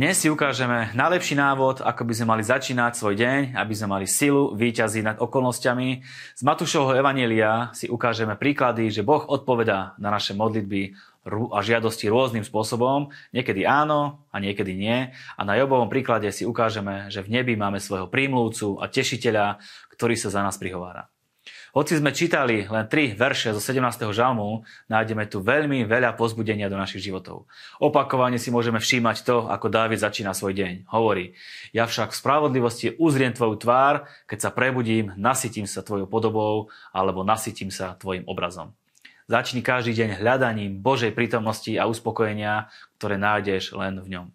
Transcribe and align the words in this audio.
Dnes 0.00 0.16
si 0.16 0.32
ukážeme 0.32 0.88
najlepší 0.96 1.36
návod, 1.36 1.84
ako 1.84 2.08
by 2.08 2.12
sme 2.16 2.32
mali 2.32 2.40
začínať 2.40 2.96
svoj 2.96 3.20
deň, 3.20 3.52
aby 3.52 3.74
sme 3.76 4.00
mali 4.00 4.08
silu 4.08 4.56
výťazí 4.56 5.04
nad 5.04 5.20
okolnostiami. 5.20 6.00
Z 6.32 6.40
Matúšovho 6.40 6.96
Evanielia 6.96 7.68
si 7.76 7.84
ukážeme 7.84 8.32
príklady, 8.40 8.88
že 8.88 9.04
Boh 9.04 9.20
odpovedá 9.28 9.92
na 10.00 10.08
naše 10.08 10.32
modlitby 10.32 10.96
a 11.52 11.60
žiadosti 11.60 12.08
rôznym 12.08 12.48
spôsobom, 12.48 13.12
niekedy 13.36 13.68
áno 13.68 14.24
a 14.32 14.40
niekedy 14.40 14.72
nie. 14.72 15.12
A 15.36 15.40
na 15.44 15.60
Jobovom 15.60 15.92
príklade 15.92 16.32
si 16.32 16.48
ukážeme, 16.48 17.12
že 17.12 17.20
v 17.20 17.36
nebi 17.36 17.52
máme 17.60 17.76
svojho 17.76 18.08
prímluvcu 18.08 18.80
a 18.80 18.88
tešiteľa, 18.88 19.60
ktorý 19.92 20.16
sa 20.16 20.32
za 20.32 20.40
nás 20.40 20.56
prihovára. 20.56 21.12
Hoci 21.70 21.94
sme 21.94 22.10
čítali 22.10 22.66
len 22.66 22.90
tri 22.90 23.14
verše 23.14 23.54
zo 23.54 23.62
17. 23.62 24.10
žalmu, 24.10 24.66
nájdeme 24.90 25.22
tu 25.30 25.38
veľmi 25.38 25.86
veľa 25.86 26.18
pozbudenia 26.18 26.66
do 26.66 26.74
našich 26.74 27.06
životov. 27.06 27.46
Opakovane 27.78 28.42
si 28.42 28.50
môžeme 28.50 28.82
všímať 28.82 29.22
to, 29.22 29.46
ako 29.46 29.70
Dávid 29.70 30.02
začína 30.02 30.34
svoj 30.34 30.58
deň. 30.58 30.90
Hovorí, 30.90 31.38
ja 31.70 31.86
však 31.86 32.10
v 32.10 32.18
spravodlivosti 32.18 32.98
uzriem 32.98 33.30
tvoju 33.30 33.54
tvár, 33.62 34.02
keď 34.26 34.38
sa 34.42 34.50
prebudím, 34.50 35.14
nasytím 35.14 35.70
sa 35.70 35.86
tvojou 35.86 36.10
podobou 36.10 36.74
alebo 36.90 37.22
nasytím 37.22 37.70
sa 37.70 37.94
tvojim 37.94 38.26
obrazom. 38.26 38.74
Začni 39.30 39.62
každý 39.62 39.94
deň 39.94 40.18
hľadaním 40.18 40.82
Božej 40.82 41.14
prítomnosti 41.14 41.70
a 41.78 41.86
uspokojenia, 41.86 42.66
ktoré 42.98 43.14
nájdeš 43.14 43.78
len 43.78 44.02
v 44.02 44.18
ňom. 44.18 44.26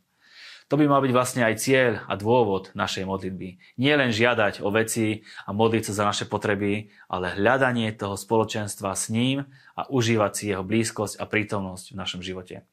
To 0.65 0.81
by 0.81 0.89
mal 0.89 0.97
byť 0.97 1.13
vlastne 1.13 1.45
aj 1.45 1.61
cieľ 1.61 2.01
a 2.09 2.17
dôvod 2.17 2.73
našej 2.73 3.05
modlitby. 3.05 3.61
Nie 3.77 4.01
len 4.01 4.09
žiadať 4.09 4.65
o 4.65 4.73
veci 4.73 5.21
a 5.45 5.53
modliť 5.53 5.83
sa 5.85 5.93
za 5.93 6.03
naše 6.09 6.25
potreby, 6.25 6.89
ale 7.05 7.37
hľadanie 7.37 7.93
toho 7.93 8.17
spoločenstva 8.17 8.97
s 8.97 9.13
ním 9.13 9.45
a 9.77 9.85
užívať 9.85 10.31
si 10.33 10.43
jeho 10.49 10.65
blízkosť 10.65 11.21
a 11.21 11.29
prítomnosť 11.29 11.93
v 11.93 11.99
našom 12.01 12.21
živote. 12.25 12.65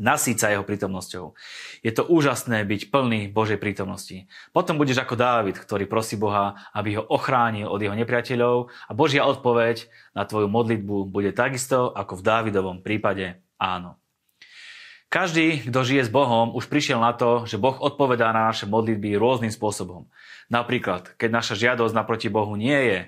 Nasíť 0.00 0.36
sa 0.40 0.48
jeho 0.48 0.64
prítomnosťou. 0.64 1.36
Je 1.84 1.92
to 1.92 2.08
úžasné 2.08 2.64
byť 2.64 2.88
plný 2.88 3.28
Božej 3.28 3.60
prítomnosti. 3.60 4.24
Potom 4.56 4.80
budeš 4.80 5.04
ako 5.04 5.14
Dávid, 5.14 5.60
ktorý 5.60 5.84
prosí 5.84 6.16
Boha, 6.16 6.56
aby 6.72 6.96
ho 6.96 7.04
ochránil 7.04 7.68
od 7.68 7.76
jeho 7.76 7.92
nepriateľov 7.92 8.72
a 8.88 8.92
Božia 8.96 9.28
odpoveď 9.28 9.86
na 10.16 10.24
tvoju 10.24 10.48
modlitbu 10.48 11.12
bude 11.12 11.36
takisto 11.36 11.92
ako 11.92 12.18
v 12.18 12.24
Dávidovom 12.24 12.80
prípade 12.80 13.44
áno. 13.60 14.01
Každý, 15.12 15.68
kto 15.68 15.84
žije 15.84 16.08
s 16.08 16.10
Bohom, 16.10 16.56
už 16.56 16.72
prišiel 16.72 16.96
na 16.96 17.12
to, 17.12 17.44
že 17.44 17.60
Boh 17.60 17.76
odpovedá 17.76 18.32
na 18.32 18.48
naše 18.48 18.64
modlitby 18.64 19.20
rôznym 19.20 19.52
spôsobom. 19.52 20.08
Napríklad, 20.48 21.12
keď 21.20 21.28
naša 21.28 21.52
žiadosť 21.52 21.92
naproti 21.92 22.32
Bohu 22.32 22.56
nie 22.56 22.80
je 22.88 22.98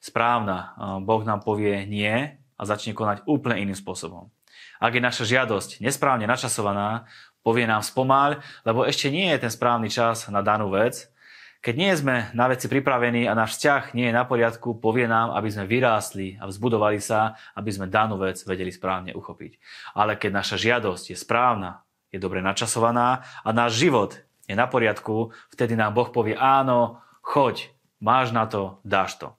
správna, 0.00 0.72
Boh 1.04 1.20
nám 1.20 1.44
povie 1.44 1.84
nie 1.84 2.32
a 2.32 2.62
začne 2.64 2.96
konať 2.96 3.28
úplne 3.28 3.60
iným 3.60 3.76
spôsobom. 3.76 4.32
Ak 4.80 4.96
je 4.96 5.04
naša 5.04 5.28
žiadosť 5.28 5.84
nesprávne 5.84 6.24
načasovaná, 6.24 7.04
povie 7.44 7.68
nám 7.68 7.84
spomáľ, 7.84 8.40
lebo 8.64 8.88
ešte 8.88 9.12
nie 9.12 9.28
je 9.28 9.44
ten 9.44 9.52
správny 9.52 9.92
čas 9.92 10.32
na 10.32 10.40
danú 10.40 10.72
vec 10.72 11.12
keď 11.60 11.74
nie 11.76 11.92
sme 11.92 12.32
na 12.32 12.48
veci 12.48 12.72
pripravení 12.72 13.28
a 13.28 13.36
náš 13.36 13.60
vzťah 13.60 13.92
nie 13.92 14.08
je 14.08 14.16
na 14.16 14.24
poriadku, 14.24 14.80
povie 14.80 15.04
nám, 15.04 15.36
aby 15.36 15.52
sme 15.52 15.68
vyrástli 15.68 16.40
a 16.40 16.48
vzbudovali 16.48 16.96
sa, 17.04 17.36
aby 17.52 17.68
sme 17.68 17.84
danú 17.84 18.16
vec 18.16 18.40
vedeli 18.48 18.72
správne 18.72 19.12
uchopiť. 19.12 19.60
Ale 19.92 20.16
keď 20.16 20.40
naša 20.40 20.56
žiadosť 20.56 21.12
je 21.12 21.16
správna, 21.20 21.84
je 22.08 22.16
dobre 22.16 22.40
načasovaná 22.40 23.28
a 23.44 23.48
náš 23.52 23.76
život 23.76 24.16
je 24.48 24.56
na 24.56 24.64
poriadku, 24.64 25.36
vtedy 25.52 25.76
nám 25.76 25.92
Boh 25.92 26.08
povie 26.08 26.32
áno, 26.34 27.04
choď, 27.20 27.68
máš 28.00 28.32
na 28.32 28.48
to, 28.48 28.80
dáš 28.80 29.20
to. 29.20 29.36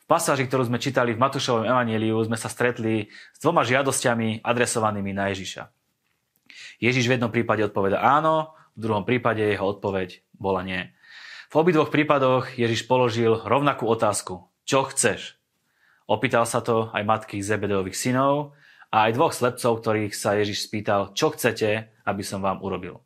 V 0.00 0.04
pasáži, 0.06 0.46
ktorú 0.46 0.70
sme 0.70 0.78
čítali 0.78 1.18
v 1.18 1.22
Matúšovom 1.22 1.66
evaníliu, 1.66 2.14
sme 2.22 2.38
sa 2.38 2.46
stretli 2.46 3.10
s 3.34 3.38
dvoma 3.42 3.66
žiadosťami 3.66 4.46
adresovanými 4.46 5.10
na 5.10 5.34
Ježiša. 5.34 5.66
Ježiš 6.78 7.10
v 7.10 7.14
jednom 7.18 7.34
prípade 7.34 7.66
odpoveda 7.66 7.98
áno, 8.00 8.54
v 8.78 8.86
druhom 8.86 9.02
prípade 9.02 9.42
jeho 9.42 9.66
odpoveď 9.66 10.22
bola 10.38 10.62
nie. 10.62 10.94
V 11.50 11.58
obidvoch 11.58 11.90
prípadoch 11.90 12.54
Ježiš 12.54 12.86
položil 12.86 13.34
rovnakú 13.34 13.82
otázku. 13.90 14.46
Čo 14.62 14.86
chceš? 14.86 15.34
Opýtal 16.06 16.46
sa 16.46 16.62
to 16.62 16.94
aj 16.94 17.02
matky 17.02 17.42
Zebedeových 17.42 17.98
synov 17.98 18.54
a 18.94 19.10
aj 19.10 19.18
dvoch 19.18 19.34
slepcov, 19.34 19.82
ktorých 19.82 20.14
sa 20.14 20.38
Ježiš 20.38 20.70
spýtal, 20.70 21.10
čo 21.10 21.34
chcete, 21.34 21.90
aby 22.06 22.22
som 22.22 22.38
vám 22.38 22.62
urobil. 22.62 23.02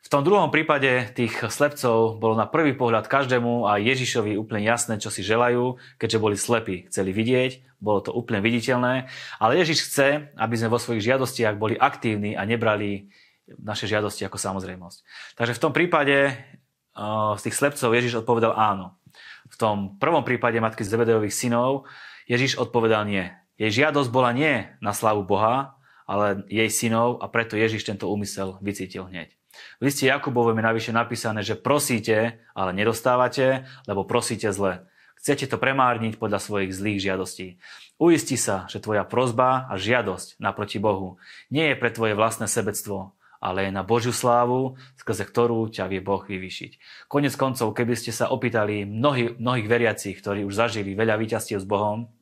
V 0.00 0.08
tom 0.08 0.24
druhom 0.24 0.48
prípade 0.48 1.12
tých 1.12 1.36
slepcov 1.52 2.16
bolo 2.16 2.32
na 2.32 2.48
prvý 2.48 2.72
pohľad 2.72 3.12
každému 3.12 3.68
a 3.68 3.76
Ježišovi 3.76 4.40
úplne 4.40 4.64
jasné, 4.64 4.96
čo 4.96 5.12
si 5.12 5.20
želajú, 5.20 5.76
keďže 6.00 6.16
boli 6.16 6.40
slepí, 6.40 6.88
chceli 6.88 7.12
vidieť, 7.12 7.76
bolo 7.76 8.00
to 8.00 8.16
úplne 8.16 8.40
viditeľné, 8.40 9.12
ale 9.36 9.60
Ježiš 9.60 9.84
chce, 9.84 10.32
aby 10.32 10.54
sme 10.56 10.72
vo 10.72 10.80
svojich 10.80 11.04
žiadostiach 11.04 11.60
boli 11.60 11.76
aktívni 11.76 12.32
a 12.40 12.48
nebrali 12.48 13.12
naše 13.60 13.84
žiadosti 13.84 14.24
ako 14.24 14.40
samozrejmosť. 14.40 14.98
Takže 15.36 15.56
v 15.58 15.62
tom 15.62 15.72
prípade 15.76 16.40
z 17.36 17.40
tých 17.42 17.56
slepcov 17.56 17.90
Ježiš 17.94 18.22
odpovedal 18.24 18.54
áno. 18.54 18.98
V 19.50 19.56
tom 19.58 19.98
prvom 19.98 20.22
prípade 20.22 20.62
matky 20.62 20.86
Zebedejových 20.86 21.34
synov 21.34 21.90
Ježiš 22.30 22.58
odpovedal 22.62 23.06
nie. 23.06 23.26
Jej 23.58 23.84
žiadosť 23.84 24.10
bola 24.14 24.30
nie 24.32 24.70
na 24.78 24.94
slavu 24.94 25.26
Boha, 25.26 25.76
ale 26.06 26.46
jej 26.50 26.70
synov 26.70 27.22
a 27.22 27.28
preto 27.30 27.58
Ježiš 27.58 27.86
tento 27.86 28.10
úmysel 28.10 28.58
vycítil 28.62 29.06
hneď. 29.06 29.34
V 29.82 29.90
liste 29.90 30.06
Jakubovom 30.06 30.54
je 30.56 30.64
navyše 30.64 30.92
napísané, 30.94 31.42
že 31.42 31.58
prosíte, 31.58 32.38
ale 32.54 32.70
nedostávate, 32.72 33.66
lebo 33.90 34.06
prosíte 34.06 34.48
zle. 34.54 34.86
Chcete 35.20 35.50
to 35.50 35.60
premárniť 35.60 36.16
podľa 36.16 36.40
svojich 36.40 36.72
zlých 36.72 37.00
žiadostí. 37.04 37.46
Uisti 38.00 38.40
sa, 38.40 38.64
že 38.72 38.80
tvoja 38.80 39.04
prozba 39.04 39.68
a 39.68 39.76
žiadosť 39.76 40.40
naproti 40.40 40.80
Bohu 40.80 41.20
nie 41.52 41.68
je 41.68 41.76
pre 41.76 41.92
tvoje 41.92 42.16
vlastné 42.16 42.48
sebectvo, 42.48 43.12
ale 43.40 43.66
je 43.66 43.72
na 43.72 43.80
Božiu 43.80 44.12
slávu, 44.12 44.76
skrze 45.00 45.24
ktorú 45.24 45.72
ťa 45.72 45.88
vie 45.88 46.04
Boh 46.04 46.20
vyvyšiť. 46.20 46.76
Konec 47.08 47.32
koncov, 47.34 47.72
keby 47.72 47.96
ste 47.96 48.12
sa 48.12 48.28
opýtali 48.28 48.84
mnohý, 48.84 49.40
mnohých 49.40 49.66
veriacich, 49.66 50.20
ktorí 50.20 50.44
už 50.44 50.54
zažili 50.54 50.92
veľa 50.92 51.16
víťazstiev 51.16 51.58
s 51.58 51.66
Bohom 51.66 52.12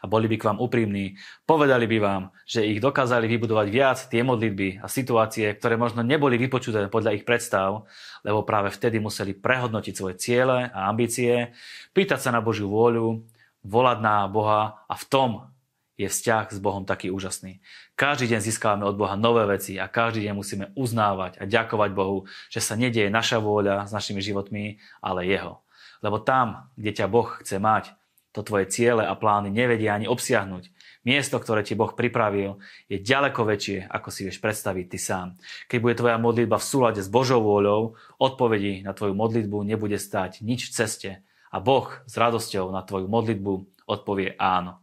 a 0.00 0.04
boli 0.04 0.28
by 0.28 0.36
k 0.36 0.46
vám 0.48 0.58
úprimní, 0.60 1.16
povedali 1.48 1.88
by 1.88 1.98
vám, 2.00 2.22
že 2.44 2.64
ich 2.64 2.80
dokázali 2.80 3.24
vybudovať 3.28 3.66
viac 3.72 3.98
tie 4.08 4.20
modlitby 4.20 4.84
a 4.84 4.86
situácie, 4.88 5.48
ktoré 5.56 5.80
možno 5.80 6.04
neboli 6.04 6.36
vypočuté 6.36 6.88
podľa 6.88 7.16
ich 7.16 7.24
predstav, 7.24 7.88
lebo 8.24 8.44
práve 8.44 8.72
vtedy 8.72 9.00
museli 9.00 9.36
prehodnotiť 9.36 9.94
svoje 9.96 10.20
ciele 10.20 10.68
a 10.72 10.88
ambície, 10.88 11.56
pýtať 11.96 12.18
sa 12.20 12.30
na 12.32 12.44
Božiu 12.44 12.68
vôľu, 12.68 13.24
volať 13.64 13.98
na 14.02 14.26
Boha 14.26 14.84
a 14.84 14.94
v 14.96 15.04
tom 15.08 15.51
je 16.00 16.08
vzťah 16.08 16.52
s 16.52 16.58
Bohom 16.58 16.88
taký 16.88 17.12
úžasný. 17.12 17.60
Každý 17.94 18.32
deň 18.32 18.40
získávame 18.40 18.84
od 18.88 18.96
Boha 18.96 19.14
nové 19.14 19.44
veci 19.44 19.76
a 19.76 19.86
každý 19.86 20.24
deň 20.28 20.34
musíme 20.34 20.66
uznávať 20.72 21.38
a 21.38 21.44
ďakovať 21.44 21.90
Bohu, 21.92 22.24
že 22.48 22.64
sa 22.64 22.74
nedieje 22.74 23.12
naša 23.12 23.38
vôľa 23.38 23.86
s 23.86 23.92
našimi 23.92 24.24
životmi, 24.24 24.80
ale 25.04 25.28
Jeho. 25.28 25.60
Lebo 26.02 26.18
tam, 26.18 26.72
kde 26.74 26.90
ťa 26.96 27.06
Boh 27.06 27.28
chce 27.40 27.60
mať, 27.62 27.94
to 28.32 28.40
tvoje 28.40 28.72
ciele 28.72 29.04
a 29.04 29.12
plány 29.12 29.52
nevedia 29.52 29.92
ani 29.92 30.08
obsiahnuť. 30.08 30.72
Miesto, 31.04 31.36
ktoré 31.36 31.60
ti 31.66 31.76
Boh 31.76 31.92
pripravil, 31.92 32.62
je 32.88 32.96
ďaleko 32.96 33.44
väčšie, 33.44 33.90
ako 33.92 34.08
si 34.08 34.24
vieš 34.24 34.40
predstaviť 34.40 34.86
ty 34.88 34.98
sám. 34.98 35.36
Keď 35.68 35.78
bude 35.82 35.98
tvoja 35.98 36.16
modlitba 36.16 36.56
v 36.56 36.68
súlade 36.68 37.00
s 37.04 37.12
Božou 37.12 37.44
vôľou, 37.44 38.00
odpovedi 38.16 38.80
na 38.86 38.96
tvoju 38.96 39.12
modlitbu 39.12 39.68
nebude 39.68 40.00
stáť 40.00 40.40
nič 40.40 40.70
v 40.70 40.74
ceste 40.74 41.10
a 41.52 41.56
Boh 41.60 41.92
s 42.08 42.14
radosťou 42.16 42.72
na 42.72 42.80
tvoju 42.80 43.06
modlitbu 43.10 43.52
odpovie 43.84 44.34
áno. 44.40 44.81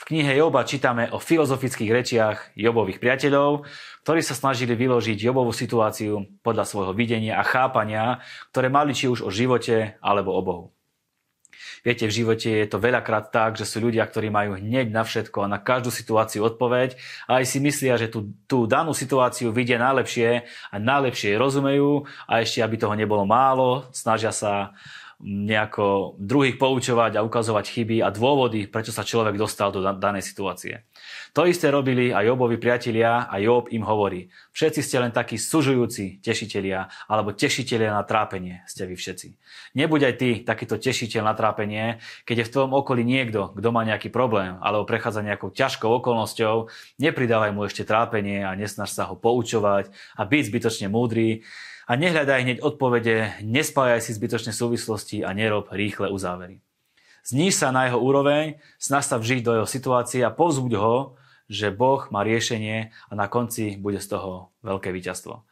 V 0.00 0.16
knihe 0.16 0.32
Joba 0.32 0.64
čítame 0.64 1.12
o 1.12 1.20
filozofických 1.20 1.92
rečiach 1.92 2.56
Jobových 2.56 3.04
priateľov, 3.04 3.68
ktorí 4.00 4.24
sa 4.24 4.32
snažili 4.32 4.72
vyložiť 4.72 5.20
Jobovú 5.20 5.52
situáciu 5.52 6.40
podľa 6.40 6.64
svojho 6.64 6.96
videnia 6.96 7.36
a 7.36 7.44
chápania, 7.44 8.24
ktoré 8.48 8.72
mali 8.72 8.96
či 8.96 9.12
už 9.12 9.28
o 9.28 9.28
živote 9.28 10.00
alebo 10.00 10.32
o 10.32 10.40
Bohu. 10.40 10.66
Viete, 11.84 12.08
v 12.08 12.16
živote 12.16 12.48
je 12.48 12.68
to 12.68 12.80
veľakrát 12.80 13.28
tak, 13.28 13.60
že 13.60 13.68
sú 13.68 13.84
ľudia, 13.84 14.08
ktorí 14.08 14.32
majú 14.32 14.56
hneď 14.56 14.88
na 14.88 15.04
všetko 15.04 15.44
a 15.44 15.52
na 15.52 15.60
každú 15.60 15.92
situáciu 15.92 16.48
odpoveď 16.48 16.96
a 17.28 17.40
aj 17.40 17.44
si 17.44 17.60
myslia, 17.60 18.00
že 18.00 18.08
tú, 18.08 18.32
tú 18.48 18.64
danú 18.64 18.96
situáciu 18.96 19.52
vidia 19.52 19.76
najlepšie 19.76 20.48
a 20.72 20.76
najlepšie 20.80 21.36
rozumejú 21.36 22.08
a 22.24 22.40
ešte, 22.40 22.64
aby 22.64 22.80
toho 22.80 22.96
nebolo 22.96 23.28
málo, 23.28 23.84
snažia 23.92 24.32
sa 24.32 24.72
nejako 25.20 26.16
druhých 26.16 26.56
poučovať 26.56 27.20
a 27.20 27.24
ukazovať 27.24 27.64
chyby 27.68 27.96
a 28.00 28.08
dôvody, 28.08 28.66
prečo 28.66 28.90
sa 28.90 29.04
človek 29.04 29.36
dostal 29.36 29.68
do 29.68 29.84
danej 29.84 30.24
situácie. 30.24 30.88
To 31.32 31.46
isté 31.46 31.70
robili 31.70 32.10
aj 32.10 32.26
Jobovi 32.26 32.58
priatelia 32.58 33.30
a 33.30 33.38
Job 33.38 33.70
im 33.70 33.86
hovorí, 33.86 34.30
všetci 34.50 34.80
ste 34.82 34.96
len 34.98 35.12
takí 35.14 35.38
sužujúci 35.38 36.18
tešitelia 36.20 36.90
alebo 37.06 37.30
tešitelia 37.30 37.94
na 37.94 38.02
trápenie 38.02 38.66
ste 38.66 38.84
vy 38.86 38.98
všetci. 38.98 39.28
Nebuď 39.78 40.00
aj 40.10 40.14
ty 40.18 40.28
takýto 40.42 40.76
tešiteľ 40.80 41.22
na 41.22 41.34
trápenie, 41.38 42.02
keď 42.26 42.36
je 42.42 42.46
v 42.46 42.52
tvojom 42.52 42.72
okolí 42.74 43.02
niekto, 43.06 43.54
kto 43.54 43.68
má 43.70 43.86
nejaký 43.86 44.10
problém 44.10 44.58
alebo 44.58 44.88
prechádza 44.88 45.22
nejakou 45.22 45.54
ťažkou 45.54 45.90
okolnosťou, 46.02 46.70
nepridávaj 46.98 47.50
mu 47.54 47.66
ešte 47.66 47.86
trápenie 47.86 48.42
a 48.42 48.54
nesnaž 48.58 48.90
sa 48.90 49.06
ho 49.06 49.14
poučovať 49.14 49.94
a 50.18 50.22
byť 50.26 50.42
zbytočne 50.50 50.86
múdry, 50.90 51.46
a 51.90 51.98
nehľadaj 51.98 52.46
hneď 52.46 52.58
odpovede, 52.62 53.42
nespájaj 53.42 54.06
si 54.06 54.14
zbytočné 54.14 54.54
súvislosti 54.54 55.26
a 55.26 55.34
nerob 55.34 55.74
rýchle 55.74 56.06
uzávery. 56.06 56.62
Zníž 57.24 57.56
sa 57.60 57.70
na 57.70 57.86
jeho 57.86 58.00
úroveň, 58.00 58.58
snaž 58.80 59.08
sa 59.10 59.16
vžiť 59.20 59.40
do 59.44 59.52
jeho 59.60 59.68
situácie 59.68 60.20
a 60.24 60.34
povzbuď 60.34 60.72
ho, 60.80 61.20
že 61.50 61.74
Boh 61.74 62.06
má 62.14 62.22
riešenie 62.22 62.94
a 63.10 63.12
na 63.12 63.26
konci 63.26 63.74
bude 63.74 63.98
z 63.98 64.06
toho 64.06 64.54
veľké 64.62 64.94
víťazstvo. 64.94 65.42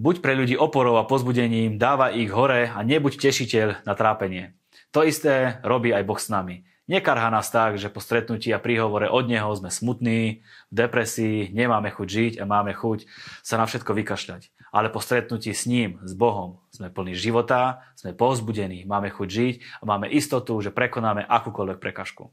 Buď 0.00 0.24
pre 0.24 0.32
ľudí 0.32 0.56
oporou 0.56 0.96
a 0.96 1.04
pozbudením, 1.04 1.76
dáva 1.76 2.08
ich 2.08 2.32
hore 2.32 2.72
a 2.72 2.80
nebuď 2.80 3.20
tešiteľ 3.20 3.84
na 3.84 3.92
trápenie. 3.92 4.56
To 4.96 5.04
isté 5.04 5.60
robí 5.60 5.92
aj 5.92 6.06
Boh 6.08 6.16
s 6.16 6.32
nami. 6.32 6.64
Nekarha 6.90 7.30
nás 7.30 7.46
tak, 7.54 7.78
že 7.78 7.86
po 7.86 8.02
stretnutí 8.02 8.50
a 8.50 8.58
príhovore 8.58 9.06
od 9.06 9.30
Neho 9.30 9.54
sme 9.54 9.70
smutní, 9.70 10.42
v 10.42 10.74
depresii, 10.74 11.54
nemáme 11.54 11.86
chuť 11.94 12.08
žiť 12.10 12.32
a 12.42 12.44
máme 12.50 12.74
chuť 12.74 13.06
sa 13.46 13.62
na 13.62 13.70
všetko 13.70 13.94
vykašľať. 13.94 14.50
Ale 14.70 14.88
po 14.88 15.02
stretnutí 15.02 15.50
s 15.50 15.66
ním, 15.66 15.98
s 16.06 16.14
Bohom, 16.14 16.62
sme 16.70 16.90
plní 16.90 17.18
života, 17.18 17.82
sme 17.98 18.14
povzbudení, 18.14 18.86
máme 18.86 19.10
chuť 19.10 19.28
žiť 19.28 19.54
a 19.78 19.82
máme 19.86 20.06
istotu, 20.06 20.58
že 20.62 20.70
prekonáme 20.70 21.26
akúkoľvek 21.26 21.78
prekažku. 21.82 22.30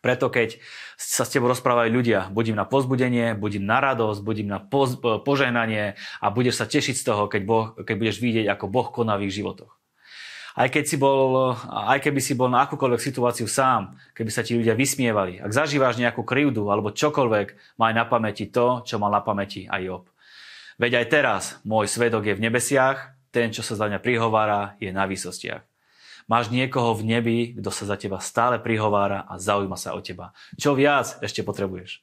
Preto 0.00 0.32
keď 0.32 0.56
sa 0.96 1.28
s 1.28 1.32
tebou 1.32 1.52
rozprávajú 1.52 1.92
ľudia, 1.92 2.32
budím 2.32 2.56
na 2.56 2.64
pozbudenie, 2.64 3.36
budím 3.36 3.68
na 3.68 3.84
radosť, 3.84 4.24
budím 4.24 4.48
na 4.48 4.56
poz, 4.56 4.96
požehnanie 4.96 6.00
a 6.24 6.26
budeš 6.32 6.56
sa 6.56 6.64
tešiť 6.64 6.96
z 6.96 7.04
toho, 7.04 7.28
keď, 7.28 7.42
boh, 7.44 7.76
keď 7.76 7.94
budeš 8.00 8.16
vidieť, 8.24 8.48
ako 8.48 8.64
Boh 8.72 8.88
koná 8.88 9.20
v 9.20 9.28
ich 9.28 9.36
životoch 9.36 9.80
aj, 10.58 10.68
keď 10.68 10.84
si 10.86 10.96
bol, 10.98 11.54
aj 11.64 11.98
keby 12.02 12.20
si 12.20 12.34
bol 12.34 12.50
na 12.50 12.66
akúkoľvek 12.66 13.00
situáciu 13.00 13.46
sám, 13.46 13.94
keby 14.12 14.30
sa 14.34 14.42
ti 14.42 14.58
ľudia 14.58 14.74
vysmievali, 14.74 15.38
ak 15.38 15.54
zažíváš 15.54 16.00
nejakú 16.00 16.26
krivdu 16.26 16.66
alebo 16.68 16.90
čokoľvek, 16.90 17.78
maj 17.78 17.92
na 17.94 18.04
pamäti 18.06 18.50
to, 18.50 18.82
čo 18.82 18.98
mal 18.98 19.14
na 19.14 19.22
pamäti 19.22 19.70
aj 19.70 19.80
Job. 19.80 20.02
Veď 20.80 21.04
aj 21.04 21.06
teraz 21.12 21.42
môj 21.60 21.92
svedok 21.92 22.24
je 22.24 22.32
v 22.32 22.48
nebesiach, 22.48 23.12
ten, 23.28 23.52
čo 23.52 23.60
sa 23.60 23.76
za 23.76 23.84
mňa 23.84 24.00
prihovára, 24.00 24.80
je 24.80 24.88
na 24.88 25.04
výsostiach. 25.04 25.60
Máš 26.24 26.48
niekoho 26.48 26.96
v 26.96 27.04
nebi, 27.04 27.38
kto 27.52 27.68
sa 27.68 27.84
za 27.84 28.00
teba 28.00 28.16
stále 28.16 28.56
prihovára 28.56 29.28
a 29.28 29.36
zaujíma 29.36 29.76
sa 29.76 29.92
o 29.92 30.00
teba. 30.00 30.32
Čo 30.56 30.72
viac 30.72 31.20
ešte 31.20 31.44
potrebuješ? 31.44 32.00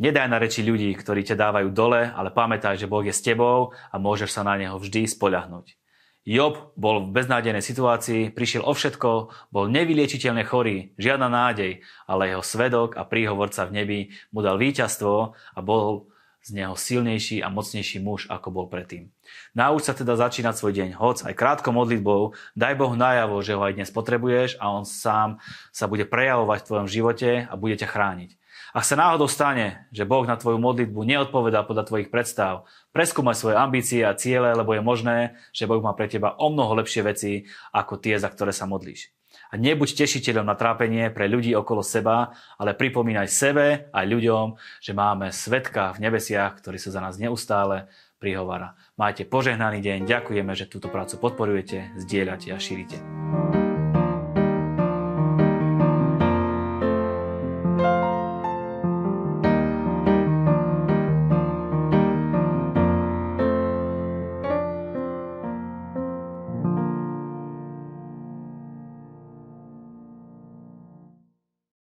Nedaj 0.00 0.30
na 0.32 0.40
reči 0.40 0.64
ľudí, 0.64 0.96
ktorí 0.96 1.26
ťa 1.28 1.36
dávajú 1.36 1.68
dole, 1.74 2.08
ale 2.08 2.32
pamätaj, 2.32 2.80
že 2.80 2.88
Boh 2.88 3.04
je 3.04 3.12
s 3.12 3.20
tebou 3.20 3.76
a 3.92 3.96
môžeš 4.00 4.32
sa 4.32 4.46
na 4.46 4.56
Neho 4.56 4.80
vždy 4.80 5.04
spoľahnúť. 5.04 5.76
Job 6.24 6.72
bol 6.72 7.04
v 7.04 7.20
beznádejnej 7.20 7.64
situácii, 7.64 8.32
prišiel 8.32 8.64
o 8.64 8.72
všetko, 8.72 9.10
bol 9.52 9.64
nevyliečiteľne 9.68 10.44
chorý, 10.48 10.96
žiadna 10.96 11.28
nádej, 11.28 11.84
ale 12.08 12.32
jeho 12.32 12.44
svedok 12.44 12.96
a 12.96 13.04
príhovorca 13.04 13.68
v 13.68 13.74
nebi 13.76 13.98
mu 14.32 14.40
dal 14.40 14.56
víťazstvo 14.56 15.36
a 15.36 15.60
bol 15.60 16.08
z 16.48 16.56
neho 16.56 16.72
silnejší 16.72 17.44
a 17.44 17.52
mocnejší 17.52 18.00
muž, 18.00 18.24
ako 18.32 18.48
bol 18.48 18.66
predtým. 18.72 19.12
Nauč 19.52 19.84
sa 19.84 19.92
teda 19.92 20.16
začínať 20.16 20.56
svoj 20.56 20.72
deň, 20.72 20.90
hoc 20.96 21.20
aj 21.28 21.36
krátko 21.36 21.76
modlitbou, 21.76 22.32
daj 22.56 22.74
Bohu 22.80 22.96
najavo, 22.96 23.44
že 23.44 23.52
ho 23.52 23.60
aj 23.60 23.76
dnes 23.76 23.92
potrebuješ 23.92 24.56
a 24.56 24.72
on 24.72 24.88
sám 24.88 25.44
sa 25.68 25.84
bude 25.84 26.08
prejavovať 26.08 26.64
v 26.64 26.68
tvojom 26.72 26.88
živote 26.88 27.30
a 27.44 27.52
bude 27.60 27.76
ťa 27.76 27.92
chrániť. 27.92 28.40
Ak 28.72 28.84
sa 28.84 29.00
náhodou 29.00 29.28
stane, 29.28 29.88
že 29.92 30.08
Boh 30.08 30.24
na 30.24 30.36
tvoju 30.36 30.60
modlitbu 30.60 31.00
neodpovedá 31.04 31.64
podľa 31.64 31.88
tvojich 31.88 32.12
predstav, 32.12 32.68
preskúmaj 32.92 33.36
svoje 33.36 33.56
ambície 33.56 34.04
a 34.04 34.16
ciele, 34.16 34.52
lebo 34.52 34.72
je 34.76 34.84
možné, 34.84 35.40
že 35.52 35.68
Boh 35.68 35.80
má 35.80 35.96
pre 35.96 36.08
teba 36.08 36.36
o 36.36 36.52
mnoho 36.52 36.76
lepšie 36.80 37.04
veci 37.04 37.48
ako 37.72 38.00
tie, 38.00 38.16
za 38.20 38.28
ktoré 38.28 38.52
sa 38.52 38.68
modlíš. 38.68 39.17
A 39.48 39.54
nebuď 39.56 40.04
tešiteľom 40.04 40.44
na 40.44 40.56
trápenie 40.56 41.08
pre 41.08 41.26
ľudí 41.26 41.56
okolo 41.56 41.80
seba, 41.80 42.36
ale 42.60 42.76
pripomínaj 42.76 43.28
sebe 43.32 43.66
aj 43.90 44.04
ľuďom, 44.04 44.46
že 44.84 44.92
máme 44.92 45.32
svetka 45.32 45.96
v 45.96 46.08
nebesiach, 46.08 46.60
ktorý 46.60 46.76
sa 46.76 46.92
za 46.92 47.00
nás 47.00 47.16
neustále 47.16 47.88
prihovára. 48.20 48.76
Majte 48.98 49.24
požehnaný 49.24 49.80
deň, 49.80 49.98
ďakujeme, 50.04 50.52
že 50.52 50.68
túto 50.68 50.90
prácu 50.90 51.16
podporujete, 51.22 51.96
zdieľate 51.96 52.50
a 52.52 52.58
šírite. 52.58 52.98